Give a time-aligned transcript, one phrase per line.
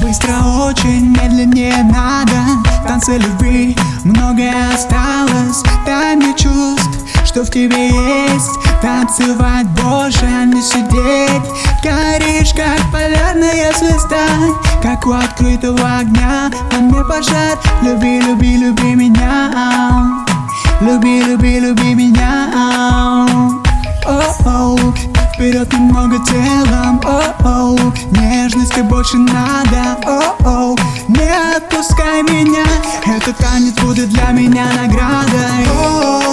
[0.00, 0.34] Быстро
[0.68, 2.32] очень, медленнее надо.
[2.86, 5.62] Танцы любви, многое осталось.
[5.84, 6.83] Дай мне чувств,
[7.34, 8.60] что в тебе есть.
[8.80, 11.42] Танцевать больше, не сидеть.
[11.82, 14.28] Горишь, как полярная звезда
[14.80, 16.48] Как у открытого огня.
[16.70, 17.58] Во мне пожар.
[17.82, 20.24] Люби, люби, люби меня.
[20.80, 23.16] Люби, люби, люби меня.
[24.06, 24.78] О-оу
[25.34, 27.76] Вперед немного телом, о-оу
[28.10, 30.76] Нежности больше надо, о-оу
[31.08, 32.64] Не отпускай меня.
[33.06, 35.66] Этот танец будет для меня наградой.
[35.66, 36.23] О-оу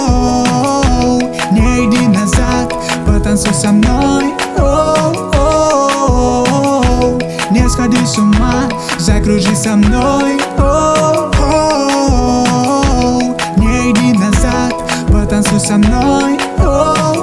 [3.42, 4.34] потанцуй со мной.
[4.58, 5.18] О-оу
[7.50, 11.32] Не сходи с ума, закружи со мной О-оу
[13.56, 14.74] Не иди назад,
[15.08, 17.22] потанцуй со мной О-оу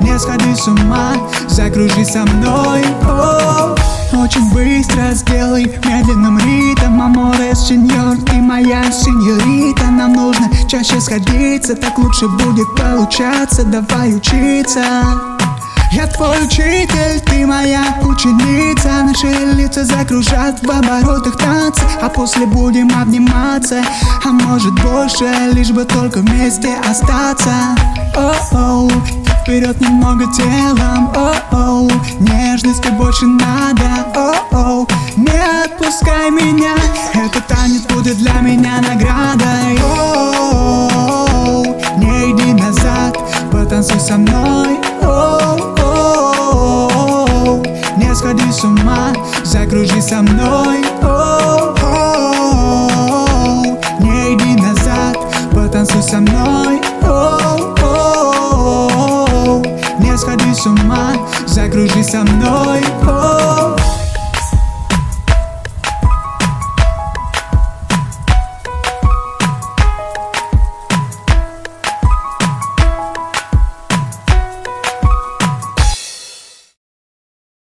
[0.00, 1.12] не сходи с ума,
[1.48, 3.74] закружи со мной О,
[4.12, 12.28] Очень быстро сделай медленным ритм Аморес, сеньор, моя сеньорита Нам нужно чаще сходиться, так лучше
[12.28, 13.64] будет получаться.
[13.64, 14.82] Давай учиться.
[15.92, 19.02] Я твой учитель, ты моя ученица.
[19.02, 23.82] Наши лица закружат в оборотах танца А после будем обниматься.
[24.24, 27.52] А может больше, лишь бы только вместе остаться.
[28.14, 28.90] О-оу,
[29.42, 36.74] Вперед немного телом, о-оу Нежности больше надо, о-оу Не отпускай меня
[37.14, 39.78] Этот танец будет для меня наградой.
[39.82, 41.64] О-оу
[41.96, 43.18] Не иди назад,
[43.50, 44.78] потанцуй со мной.
[45.00, 45.56] О-оу
[47.96, 50.84] Не сходи с ума, закружи со мной.
[51.00, 51.78] О-оу
[54.00, 55.16] Не иди назад,
[55.52, 56.80] потанцуй со мной.
[60.16, 61.12] Сходи с ума,
[61.46, 62.82] закружи со мной